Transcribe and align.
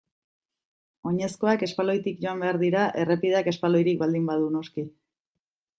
Oinezkoak 1.11 1.65
espaloitik 1.69 2.19
joan 2.25 2.41
behar 2.45 2.59
dira 2.65 2.87
errepideak 3.05 3.53
espaloirik 3.53 4.05
baldin 4.05 4.29
badu 4.33 4.53
noski. 4.57 4.91